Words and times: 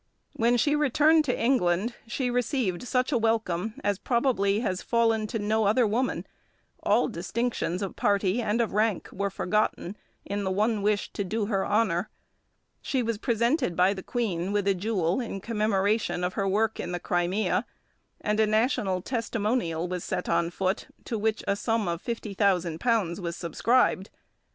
When 0.33 0.57
she 0.57 0.75
returned 0.75 1.25
to 1.25 1.39
England 1.39 1.93
she 2.07 2.31
received 2.31 2.81
such 2.87 3.11
a 3.11 3.19
welcome 3.19 3.75
as 3.83 3.99
probably 3.99 4.61
has 4.61 4.81
fallen 4.81 5.27
to 5.27 5.37
no 5.37 5.65
other 5.65 5.85
woman; 5.85 6.25
all 6.81 7.07
distinctions 7.07 7.83
of 7.83 7.95
party 7.95 8.41
and 8.41 8.61
of 8.61 8.73
rank 8.73 9.09
were 9.11 9.29
forgotten 9.29 9.95
in 10.25 10.43
the 10.43 10.49
one 10.49 10.81
wish 10.81 11.13
to 11.13 11.23
do 11.23 11.45
her 11.45 11.63
honour. 11.63 12.09
She 12.81 13.03
was 13.03 13.19
presented 13.19 13.75
by 13.75 13.93
the 13.93 14.01
Queen 14.01 14.51
with 14.51 14.67
a 14.67 14.73
jewel 14.73 15.19
in 15.21 15.39
commemoration 15.39 16.23
of 16.23 16.33
her 16.33 16.47
work 16.47 16.79
in 16.79 16.93
the 16.93 16.99
Crimea, 16.99 17.63
and 18.19 18.39
a 18.39 18.47
national 18.47 19.03
testimonial 19.03 19.87
was 19.87 20.03
set 20.03 20.27
on 20.27 20.49
foot, 20.49 20.87
to 21.05 21.19
which 21.19 21.43
a 21.47 21.55
sum 21.55 21.87
of 21.87 22.01
£50,000 22.01 23.19
was 23.19 23.35
subscribed. 23.35 24.09